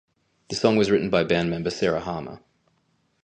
The 0.49 0.55
song 0.55 0.77
was 0.77 0.89
written 0.89 1.11
by 1.11 1.23
band 1.23 1.51
member 1.51 1.69
Sarah 1.69 1.99
Harmer. 1.99 2.39